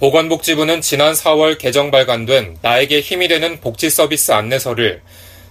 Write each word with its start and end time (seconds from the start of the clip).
보건복지부는 0.00 0.80
지난 0.80 1.12
4월 1.12 1.56
개정 1.56 1.92
발간된 1.92 2.58
나에게 2.62 3.00
힘이 3.00 3.28
되는 3.28 3.60
복지 3.60 3.90
서비스 3.90 4.32
안내서를 4.32 5.02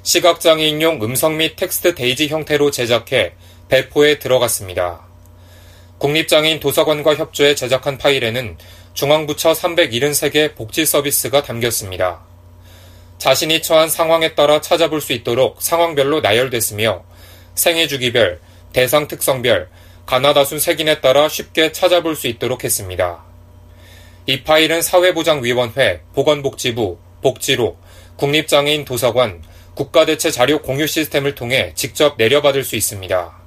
시각장애인용 0.04 1.02
음성 1.02 1.38
및 1.38 1.55
텍스트 1.55 1.95
데이지 1.95 2.27
형태로 2.27 2.70
제작해 2.70 3.34
배포에 3.70 4.20
들어갔습니다. 4.20 5.08
국립장애인 5.98 6.59
도서관과 6.59 7.16
협조해 7.16 7.55
제작한 7.55 7.98
파일에는 7.98 8.58
중앙부처 8.94 9.53
373개 9.53 10.55
복지 10.55 10.86
서비스가 10.86 11.41
담겼습니다. 11.41 12.20
자신이 13.17 13.62
처한 13.62 13.88
상황에 13.88 14.36
따라 14.36 14.59
찾아볼 14.59 15.00
수 15.00 15.14
있도록 15.14 15.62
상황별로 15.62 16.20
나열됐으며 16.20 17.05
생애 17.55 17.88
주기별, 17.88 18.41
대상 18.73 19.08
특성별, 19.08 19.70
가나다순 20.05 20.59
색인에 20.59 21.00
따라 21.00 21.30
쉽게 21.30 21.72
찾아볼 21.72 22.17
수 22.17 22.28
있도록 22.28 22.66
했습니다. 22.66 23.33
이 24.26 24.41
파일은 24.44 24.82
사회보장위원회, 24.82 26.02
보건복지부, 26.13 26.98
복지로, 27.22 27.76
국립장애인 28.16 28.86
도서관, 28.86 29.44
국가대체 29.76 30.31
자료 30.31 30.62
공유 30.62 30.88
시스템을 30.88 31.36
통해 31.36 31.73
직접 31.76 32.16
내려받을 32.17 32.64
수 32.64 32.78
있습니다. 32.78 33.38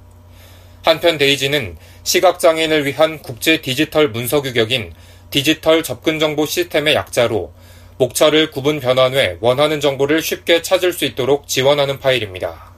한편 0.83 1.17
데이지는 1.17 1.77
시각장애인을 2.03 2.85
위한 2.85 3.19
국제 3.23 3.59
디지털 3.59 4.09
문서 4.09 4.43
규격인 4.43 4.93
디지털 5.31 5.81
접근정보 5.81 6.45
시스템의 6.45 6.93
약자로 6.93 7.51
목차를 7.97 8.51
구분 8.51 8.79
변환 8.79 9.13
후에 9.13 9.37
원하는 9.41 9.81
정보를 9.81 10.21
쉽게 10.21 10.61
찾을 10.61 10.93
수 10.93 11.05
있도록 11.05 11.47
지원하는 11.47 11.99
파일입니다. 11.99 12.71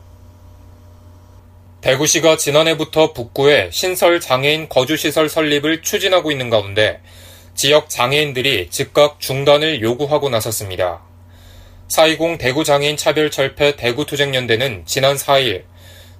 대구시가 1.81 2.37
지난해부터 2.37 3.11
북구에 3.11 3.69
신설 3.71 4.21
장애인 4.21 4.69
거주시설 4.69 5.27
설립을 5.27 5.81
추진하고 5.81 6.31
있는 6.31 6.49
가운데 6.49 7.01
지역 7.59 7.89
장애인들이 7.89 8.69
즉각 8.69 9.19
중단을 9.19 9.81
요구하고 9.81 10.29
나섰습니다. 10.29 11.01
420 11.89 12.37
대구 12.37 12.63
장애인 12.63 12.95
차별 12.95 13.29
철폐 13.29 13.75
대구 13.75 14.05
투쟁연대는 14.05 14.83
지난 14.85 15.17
4일 15.17 15.63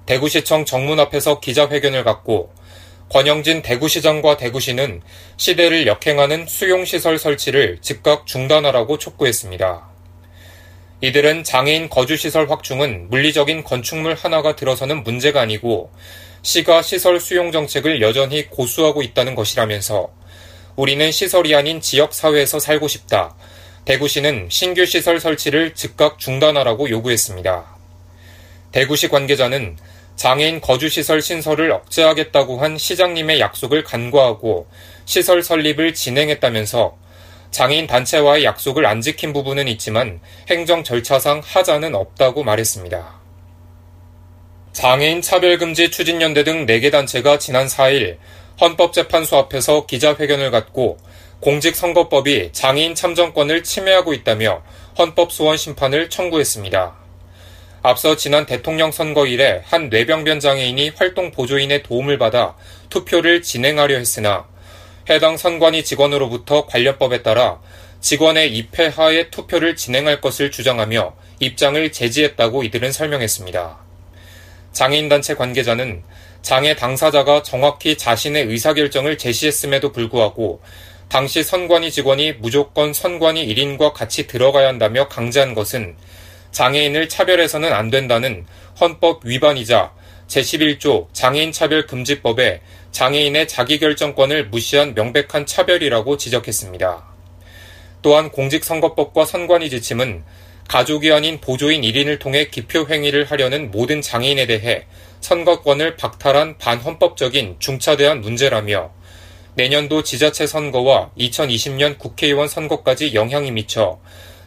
대구시청 0.04 0.66
정문 0.66 1.00
앞에서 1.00 1.40
기자회견을 1.40 2.04
갖고 2.04 2.52
권영진 3.08 3.62
대구시장과 3.62 4.36
대구시는 4.36 5.00
시대를 5.38 5.86
역행하는 5.86 6.46
수용시설 6.46 7.18
설치를 7.18 7.78
즉각 7.80 8.26
중단하라고 8.26 8.98
촉구했습니다. 8.98 9.88
이들은 11.00 11.44
장애인 11.44 11.88
거주시설 11.88 12.50
확충은 12.50 13.08
물리적인 13.08 13.64
건축물 13.64 14.12
하나가 14.12 14.56
들어서는 14.56 15.04
문제가 15.04 15.40
아니고 15.40 15.90
시가 16.42 16.82
시설 16.82 17.18
수용 17.18 17.50
정책을 17.50 18.02
여전히 18.02 18.46
고수하고 18.50 19.00
있다는 19.00 19.34
것이라면서 19.34 20.19
우리는 20.76 21.10
시설이 21.10 21.54
아닌 21.54 21.80
지역사회에서 21.80 22.58
살고 22.58 22.88
싶다. 22.88 23.34
대구시는 23.84 24.48
신규 24.50 24.86
시설 24.86 25.20
설치를 25.20 25.74
즉각 25.74 26.18
중단하라고 26.18 26.90
요구했습니다. 26.90 27.64
대구시 28.72 29.08
관계자는 29.08 29.76
장애인 30.16 30.60
거주시설 30.60 31.22
신설을 31.22 31.72
억제하겠다고 31.72 32.60
한 32.60 32.76
시장님의 32.76 33.40
약속을 33.40 33.84
간과하고 33.84 34.68
시설 35.06 35.42
설립을 35.42 35.94
진행했다면서 35.94 36.96
장애인 37.50 37.86
단체와의 37.86 38.44
약속을 38.44 38.86
안 38.86 39.00
지킨 39.00 39.32
부분은 39.32 39.66
있지만 39.68 40.20
행정 40.48 40.84
절차상 40.84 41.40
하자는 41.44 41.94
없다고 41.94 42.44
말했습니다. 42.44 43.20
장애인 44.72 45.20
차별금지 45.20 45.90
추진연대 45.90 46.44
등 46.44 46.64
4개 46.66 46.92
단체가 46.92 47.38
지난 47.38 47.66
4일 47.66 48.18
헌법재판소 48.60 49.36
앞에서 49.38 49.86
기자회견을 49.86 50.50
갖고 50.50 50.98
공직선거법이 51.40 52.50
장애인 52.52 52.94
참정권을 52.94 53.62
침해하고 53.62 54.12
있다며 54.12 54.62
헌법소원 54.98 55.56
심판을 55.56 56.10
청구했습니다. 56.10 56.94
앞서 57.82 58.16
지난 58.16 58.44
대통령 58.44 58.92
선거 58.92 59.26
이래 59.26 59.62
한 59.64 59.88
뇌병변 59.88 60.40
장애인이 60.40 60.90
활동 60.96 61.30
보조인의 61.30 61.82
도움을 61.82 62.18
받아 62.18 62.54
투표를 62.90 63.40
진행하려 63.40 63.96
했으나 63.96 64.46
해당 65.08 65.38
선관위 65.38 65.82
직원으로부터 65.82 66.66
관련법에 66.66 67.22
따라 67.22 67.58
직원의 68.00 68.54
입회하에 68.54 69.30
투표를 69.30 69.76
진행할 69.76 70.20
것을 70.20 70.50
주장하며 70.50 71.14
입장을 71.40 71.90
제지했다고 71.90 72.64
이들은 72.64 72.92
설명했습니다. 72.92 73.89
장애인단체 74.72 75.34
관계자는 75.34 76.02
장애 76.42 76.74
당사자가 76.74 77.42
정확히 77.42 77.96
자신의 77.96 78.44
의사결정을 78.46 79.18
제시했음에도 79.18 79.92
불구하고 79.92 80.60
당시 81.08 81.42
선관위 81.42 81.90
직원이 81.90 82.34
무조건 82.34 82.92
선관위 82.92 83.52
1인과 83.54 83.92
같이 83.92 84.26
들어가야 84.26 84.68
한다며 84.68 85.08
강제한 85.08 85.54
것은 85.54 85.96
장애인을 86.52 87.08
차별해서는 87.08 87.72
안 87.72 87.90
된다는 87.90 88.46
헌법 88.80 89.24
위반이자 89.24 89.92
제11조 90.28 91.08
장애인 91.12 91.52
차별 91.52 91.86
금지법에 91.86 92.60
장애인의 92.92 93.48
자기결정권을 93.48 94.48
무시한 94.48 94.94
명백한 94.94 95.46
차별이라고 95.46 96.16
지적했습니다. 96.16 97.04
또한 98.02 98.30
공직선거법과 98.30 99.26
선관위 99.26 99.68
지침은 99.70 100.24
가족이 100.70 101.10
아닌 101.10 101.40
보조인 101.40 101.82
1인을 101.82 102.20
통해 102.20 102.46
기표 102.46 102.86
행위를 102.88 103.24
하려는 103.24 103.72
모든 103.72 104.00
장애인에 104.00 104.46
대해 104.46 104.86
선거권을 105.20 105.96
박탈한 105.96 106.58
반헌법적인 106.58 107.56
중차대한 107.58 108.20
문제라며 108.20 108.92
내년도 109.56 110.04
지자체 110.04 110.46
선거와 110.46 111.10
2020년 111.18 111.98
국회의원 111.98 112.46
선거까지 112.46 113.14
영향이 113.14 113.50
미쳐 113.50 113.98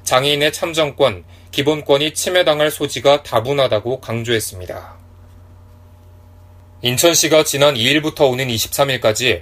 장애인의 0.05 0.53
참정권, 0.53 1.25
기본권이 1.51 2.13
침해당할 2.13 2.71
소지가 2.71 3.23
다분하다고 3.23 3.99
강조했습니다. 3.99 4.95
인천시가 6.83 7.43
지난 7.43 7.75
2일부터 7.75 8.31
오는 8.31 8.47
23일까지 8.47 9.41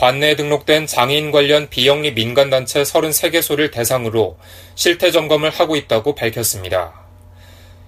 관내에 0.00 0.34
등록된 0.34 0.86
장애인 0.86 1.30
관련 1.30 1.68
비영리 1.68 2.14
민간단체 2.14 2.80
33개소를 2.80 3.70
대상으로 3.70 4.38
실태 4.74 5.10
점검을 5.10 5.50
하고 5.50 5.76
있다고 5.76 6.14
밝혔습니다. 6.14 7.02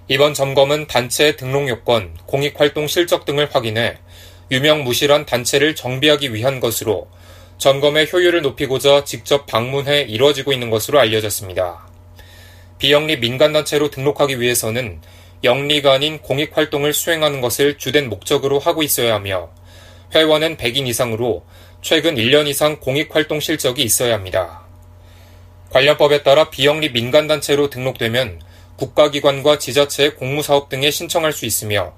이번 0.07 0.35
점검은 0.35 0.85
단체의 0.85 1.37
등록 1.37 1.67
요건, 1.69 2.15
공익활동 2.27 2.85
실적 2.85 3.25
등을 3.25 3.49
확인해 3.51 3.97
유명 4.51 4.83
무실한 4.83 5.25
단체를 5.25 5.73
정비하기 5.73 6.35
위한 6.35 6.59
것으로 6.59 7.07
점검의 7.57 8.09
효율을 8.13 8.43
높이고자 8.43 9.05
직접 9.05 9.47
방문해 9.47 10.01
이루어지고 10.01 10.53
있는 10.53 10.69
것으로 10.69 10.99
알려졌습니다. 10.99 11.87
비영리 12.77 13.17
민간단체로 13.17 13.89
등록하기 13.89 14.39
위해서는 14.39 15.01
영리가 15.43 15.93
아닌 15.93 16.19
공익활동을 16.19 16.93
수행하는 16.93 17.41
것을 17.41 17.79
주된 17.79 18.07
목적으로 18.07 18.59
하고 18.59 18.83
있어야 18.83 19.15
하며 19.15 19.49
회원은 20.13 20.57
100인 20.57 20.87
이상으로 20.87 21.43
최근 21.83 22.15
1년 22.15 22.47
이상 22.47 22.79
공익활동 22.79 23.41
실적이 23.41 23.83
있어야 23.83 24.13
합니다. 24.13 24.61
관련법에 25.69 26.23
따라 26.23 26.49
비영리 26.49 26.91
민간단체로 26.91 27.69
등록되면 27.69 28.41
국가기관과 28.77 29.59
지자체의 29.59 30.15
공무사업 30.15 30.69
등에 30.69 30.89
신청할 30.91 31.33
수 31.33 31.45
있으며 31.45 31.93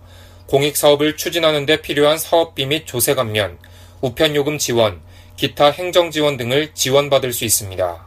공익사업을 0.47 1.17
추진하는 1.17 1.67
데 1.67 1.83
필요한 1.83 2.17
사업비 2.17 2.65
및 2.65 2.87
조세 2.87 3.13
감면, 3.13 3.59
우편요금 4.01 4.57
지원, 4.57 5.01
기타 5.37 5.69
행정 5.69 6.09
지원 6.09 6.35
등을 6.35 6.73
지원받을 6.73 7.31
수 7.31 7.45
있습니다. 7.45 8.05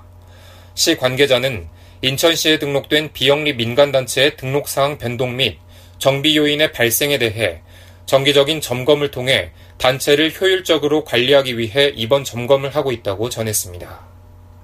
시 0.74 0.96
관계자는 0.96 1.68
인천시에 2.02 2.58
등록된 2.58 3.12
비영리 3.12 3.54
민간단체의 3.54 4.36
등록사항 4.36 4.98
변동 4.98 5.36
및 5.36 5.58
정비 5.98 6.36
요인의 6.36 6.72
발생에 6.72 7.18
대해 7.18 7.60
정기적인 8.08 8.62
점검을 8.62 9.10
통해 9.10 9.50
단체를 9.76 10.32
효율적으로 10.40 11.04
관리하기 11.04 11.58
위해 11.58 11.92
이번 11.94 12.24
점검을 12.24 12.74
하고 12.74 12.90
있다고 12.90 13.28
전했습니다. 13.28 14.00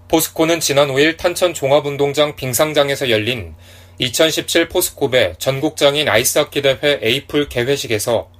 포스코는 0.08 0.61
지난 0.61 0.88
5일 0.88 1.19
탄천 1.19 1.52
종합운동장 1.52 2.37
빙상장에서 2.37 3.11
열린 3.11 3.55
2017 3.99 4.70
포스코배 4.70 5.35
전국장애인 5.37 6.08
아이스하키 6.08 6.62
대회 6.62 6.99
에이풀 7.02 7.50
개회식에서 7.50 8.31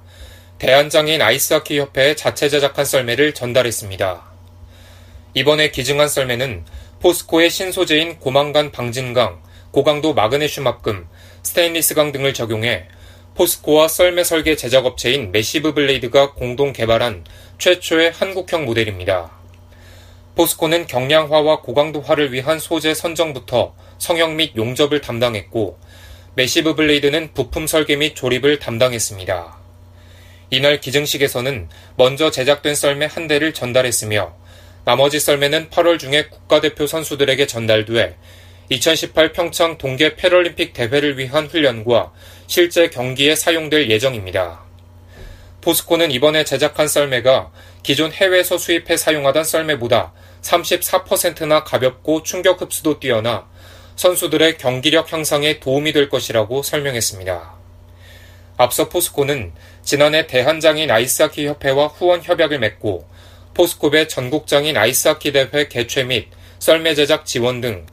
대한장애인 0.57 1.21
아이스하키 1.21 1.77
협회에 1.77 2.15
자체 2.15 2.49
제작한 2.49 2.83
썰매를 2.83 3.35
전달했습니다. 3.35 4.23
이번에 5.35 5.69
기증한 5.69 6.07
썰매는 6.07 6.65
포스코의 7.01 7.51
신소재인 7.51 8.17
고망간 8.17 8.71
방진강, 8.71 9.43
고강도 9.69 10.15
마그네슘 10.15 10.65
합금, 10.65 11.07
스테인리스강 11.43 12.11
등을 12.11 12.33
적용해 12.33 12.87
포스코와 13.35 13.89
썰매 13.89 14.23
설계 14.23 14.55
제작업체인 14.55 15.33
매시브 15.33 15.73
블레이드가 15.73 16.35
공동 16.35 16.71
개발한 16.71 17.25
최초의 17.57 18.11
한국형 18.11 18.63
모델입니다. 18.63 19.29
포스코는 20.35 20.87
경량화와 20.87 21.59
고강도화를 21.59 22.31
위한 22.31 22.59
소재 22.59 22.93
선정부터 22.93 23.75
성형 23.97 24.37
및 24.37 24.53
용접을 24.55 25.01
담당했고 25.01 25.77
매시브 26.35 26.75
블레이드는 26.75 27.33
부품 27.33 27.67
설계 27.67 27.97
및 27.97 28.15
조립을 28.15 28.59
담당했습니다. 28.59 29.57
이날 30.51 30.79
기증식에서는 30.79 31.67
먼저 31.97 32.31
제작된 32.31 32.73
썰매 32.73 33.07
한 33.07 33.27
대를 33.27 33.53
전달했으며 33.53 34.33
나머지 34.85 35.19
썰매는 35.19 35.71
8월 35.71 35.99
중에 35.99 36.27
국가대표 36.27 36.87
선수들에게 36.87 37.47
전달돼 37.47 38.15
2018 38.69 39.31
평창 39.31 39.77
동계 39.77 40.15
패럴림픽 40.15 40.73
대회를 40.73 41.19
위한 41.19 41.45
훈련과 41.45 42.11
실제 42.47 42.89
경기에 42.89 43.35
사용될 43.35 43.89
예정입니다. 43.91 44.63
포스코는 45.61 46.11
이번에 46.11 46.43
제작한 46.43 46.87
썰매가 46.87 47.51
기존 47.83 48.11
해외에서 48.11 48.57
수입해 48.57 48.97
사용하던 48.97 49.43
썰매보다 49.43 50.13
34%나 50.41 51.63
가볍고 51.63 52.23
충격 52.23 52.61
흡수도 52.61 52.99
뛰어나 52.99 53.47
선수들의 53.95 54.57
경기력 54.57 55.13
향상에 55.13 55.59
도움이 55.59 55.93
될 55.93 56.09
것이라고 56.09 56.63
설명했습니다. 56.63 57.53
앞서 58.57 58.89
포스코는 58.89 59.53
지난해 59.83 60.27
대한장인 60.27 60.89
아이스하키 60.89 61.45
협회와 61.47 61.87
후원 61.87 62.23
협약을 62.23 62.59
맺고 62.59 63.07
포스코의 63.53 64.09
전국장인 64.09 64.75
아이스하키 64.75 65.31
대회 65.31 65.67
개최 65.67 66.03
및 66.03 66.29
썰매 66.59 66.95
제작 66.95 67.25
지원 67.25 67.61
등 67.61 67.85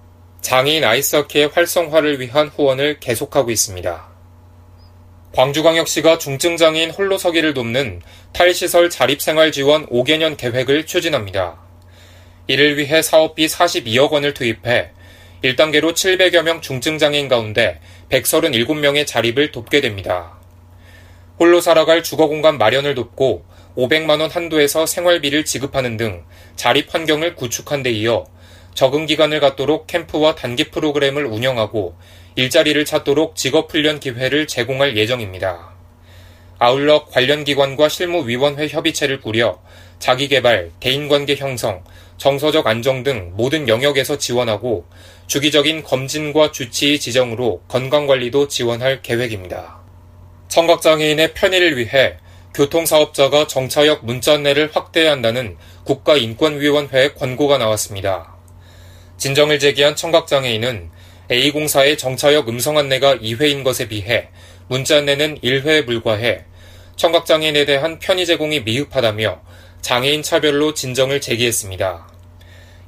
장애인 0.42 0.82
아이스하키의 0.82 1.50
활성화를 1.54 2.20
위한 2.20 2.48
후원을 2.48 2.98
계속하고 2.98 3.52
있습니다. 3.52 4.08
광주광역시가 5.34 6.18
중증장애인 6.18 6.90
홀로서기를 6.90 7.54
돕는 7.54 8.02
탈시설 8.32 8.90
자립생활 8.90 9.52
지원 9.52 9.86
5개년 9.86 10.36
계획을 10.36 10.84
추진합니다. 10.84 11.58
이를 12.48 12.76
위해 12.76 13.00
사업비 13.02 13.46
42억 13.46 14.10
원을 14.10 14.34
투입해 14.34 14.90
1단계로 15.44 15.94
700여 15.94 16.42
명 16.42 16.60
중증장애인 16.60 17.28
가운데 17.28 17.80
137명의 18.10 19.06
자립을 19.06 19.52
돕게 19.52 19.80
됩니다. 19.80 20.38
홀로 21.38 21.60
살아갈 21.60 22.02
주거공간 22.02 22.58
마련을 22.58 22.96
돕고 22.96 23.44
500만원 23.76 24.30
한도에서 24.30 24.86
생활비를 24.86 25.44
지급하는 25.44 25.96
등 25.96 26.24
자립 26.56 26.92
환경을 26.92 27.36
구축한 27.36 27.84
데 27.84 27.90
이어 27.90 28.26
적응 28.74 29.06
기간을 29.06 29.40
갖도록 29.40 29.86
캠프와 29.86 30.34
단기 30.34 30.70
프로그램을 30.70 31.26
운영하고 31.26 31.94
일자리를 32.36 32.84
찾도록 32.84 33.36
직업훈련 33.36 34.00
기회를 34.00 34.46
제공할 34.46 34.96
예정입니다. 34.96 35.72
아울러 36.58 37.04
관련 37.06 37.44
기관과 37.44 37.88
실무위원회 37.88 38.68
협의체를 38.68 39.20
꾸려 39.20 39.60
자기개발, 39.98 40.70
대인관계 40.80 41.36
형성, 41.36 41.82
정서적 42.16 42.66
안정 42.66 43.02
등 43.02 43.32
모든 43.34 43.68
영역에서 43.68 44.16
지원하고 44.16 44.86
주기적인 45.26 45.82
검진과 45.82 46.52
주치의 46.52 47.00
지정으로 47.00 47.62
건강관리도 47.68 48.48
지원할 48.48 49.02
계획입니다. 49.02 49.80
청각장애인의 50.48 51.34
편의를 51.34 51.76
위해 51.76 52.16
교통사업자가 52.54 53.46
정차역 53.46 54.04
문자 54.04 54.34
안내를 54.34 54.70
확대해야 54.72 55.12
한다는 55.12 55.56
국가인권위원회의 55.84 57.14
권고가 57.14 57.58
나왔습니다. 57.58 58.31
진정을 59.22 59.60
제기한 59.60 59.94
청각장애인은 59.94 60.90
A공사의 61.30 61.96
정차역 61.96 62.48
음성 62.48 62.76
안내가 62.76 63.18
2회인 63.18 63.62
것에 63.62 63.86
비해 63.86 64.26
문자 64.66 64.96
안내는 64.96 65.38
1회에 65.38 65.86
불과해 65.86 66.42
청각장애인에 66.96 67.64
대한 67.64 68.00
편의 68.00 68.26
제공이 68.26 68.62
미흡하다며 68.62 69.40
장애인 69.80 70.24
차별로 70.24 70.74
진정을 70.74 71.20
제기했습니다. 71.20 72.08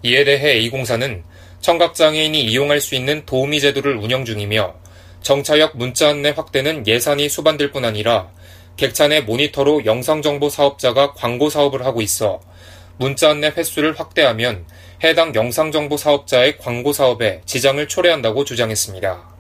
이에 0.03 0.25
대해 0.25 0.57
A공사는 0.57 1.23
청각장애인이 1.61 2.43
이용할 2.43 2.81
수 2.81 2.97
있는 2.97 3.25
도우미 3.25 3.61
제도를 3.61 3.95
운영 3.95 4.25
중이며 4.25 4.75
정차역 5.23 5.77
문자 5.77 6.09
안내 6.09 6.31
확대는 6.31 6.89
예산이 6.89 7.29
수반될 7.29 7.71
뿐 7.71 7.85
아니라 7.85 8.29
객차 8.77 9.07
내 9.07 9.21
모니터로 9.21 9.85
영상정보 9.85 10.51
사업자가 10.51 11.13
광고 11.13 11.49
사업을 11.49 11.87
하고 11.87 12.03
있어 12.03 12.41
문자 12.97 13.31
안내 13.31 13.49
횟수를 13.49 13.99
확대하면 13.99 14.67
해당 15.03 15.35
영상정보 15.35 15.97
사업자의 15.97 16.59
광고 16.59 16.93
사업에 16.93 17.43
지장을 17.45 17.87
초래한다고 17.89 18.45
주장했습니다. 18.45 19.35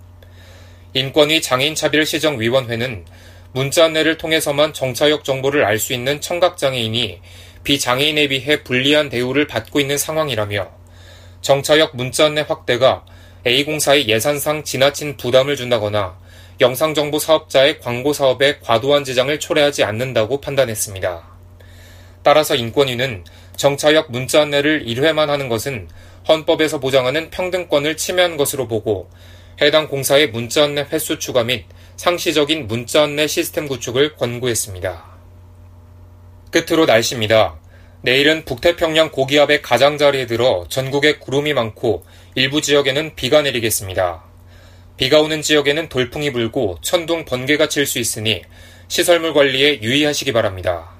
인권위 0.94 1.40
장애인차별시정위원회는 1.40 3.04
문자 3.52 3.84
안내를 3.84 4.18
통해서만 4.18 4.72
정차역 4.72 5.24
정보를 5.24 5.64
알 5.64 5.78
수 5.78 5.92
있는 5.92 6.20
청각장애인이 6.20 7.20
비장애인에 7.62 8.28
비해 8.28 8.64
불리한 8.64 9.08
대우를 9.08 9.46
받고 9.46 9.78
있는 9.80 9.96
상황이라며 9.96 10.70
정차역 11.40 11.96
문자 11.96 12.26
안내 12.26 12.44
확대가 12.46 13.04
A공사의 13.46 14.08
예산상 14.08 14.64
지나친 14.64 15.16
부담을 15.16 15.54
준다거나 15.54 16.18
영상정보 16.60 17.18
사업자의 17.18 17.78
광고 17.80 18.12
사업에 18.12 18.58
과도한 18.58 19.04
지장을 19.04 19.38
초래하지 19.38 19.84
않는다고 19.84 20.40
판단했습니다. 20.40 21.34
따라서 22.22 22.54
인권위는 22.54 23.24
정차역 23.56 24.10
문자 24.10 24.42
안내를 24.42 24.84
1회만 24.86 25.26
하는 25.26 25.48
것은 25.48 25.88
헌법에서 26.28 26.80
보장하는 26.80 27.30
평등권을 27.30 27.96
침해한 27.96 28.36
것으로 28.36 28.66
보고 28.68 29.10
해당 29.60 29.88
공사의 29.88 30.30
문자 30.30 30.64
안내 30.64 30.86
횟수 30.90 31.18
추가 31.18 31.44
및 31.44 31.66
상시적인 31.96 32.66
문자 32.66 33.02
안내 33.02 33.26
시스템 33.26 33.68
구축을 33.68 34.16
권고했습니다. 34.16 35.04
끝으로 36.50 36.86
날씨입니다. 36.86 37.58
내일은 38.02 38.44
북태평양 38.44 39.10
고기압의 39.10 39.62
가장자리에 39.62 40.26
들어 40.26 40.66
전국에 40.68 41.18
구름이 41.18 41.54
많고 41.54 42.04
일부 42.34 42.60
지역에는 42.60 43.14
비가 43.14 43.42
내리겠습니다. 43.42 44.24
비가 44.96 45.20
오는 45.20 45.42
지역에는 45.42 45.88
돌풍이 45.88 46.32
불고 46.32 46.78
천둥 46.82 47.24
번개가 47.24 47.68
칠 47.68 47.86
수 47.86 47.98
있으니 47.98 48.42
시설물 48.88 49.34
관리에 49.34 49.80
유의하시기 49.82 50.32
바랍니다. 50.32 50.93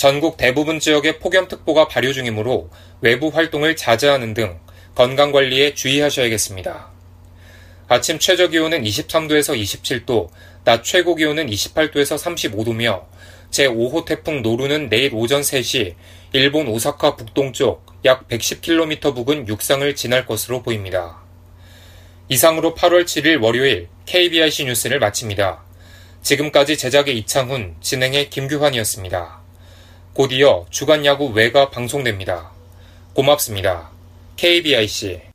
전국 0.00 0.38
대부분 0.38 0.80
지역에 0.80 1.18
폭염특보가 1.18 1.88
발효 1.88 2.14
중이므로 2.14 2.70
외부 3.02 3.28
활동을 3.28 3.76
자제하는 3.76 4.32
등 4.32 4.58
건강관리에 4.94 5.74
주의하셔야겠습니다. 5.74 6.88
아침 7.86 8.18
최저 8.18 8.48
기온은 8.48 8.82
23도에서 8.82 9.60
27도, 9.60 10.30
낮 10.64 10.84
최고 10.84 11.14
기온은 11.16 11.48
28도에서 11.48 12.16
35도며 12.16 13.08
제5호 13.50 14.06
태풍 14.06 14.40
노루는 14.40 14.88
내일 14.88 15.10
오전 15.12 15.42
3시 15.42 15.96
일본 16.32 16.68
오사카 16.68 17.16
북동쪽 17.16 17.84
약 18.06 18.26
110km 18.26 19.14
부근 19.14 19.46
육상을 19.46 19.94
지날 19.96 20.24
것으로 20.24 20.62
보입니다. 20.62 21.18
이상으로 22.30 22.74
8월 22.74 23.04
7일 23.04 23.42
월요일 23.42 23.88
KBIC 24.06 24.64
뉴스를 24.64 24.98
마칩니다. 24.98 25.62
지금까지 26.22 26.78
제작의 26.78 27.18
이창훈, 27.18 27.76
진행의 27.82 28.30
김규환이었습니다. 28.30 29.39
곧 30.12 30.32
이어 30.32 30.66
주간 30.70 31.04
야구 31.06 31.28
외가 31.28 31.70
방송됩니다. 31.70 32.50
고맙습니다. 33.14 33.90
KBIC 34.36 35.29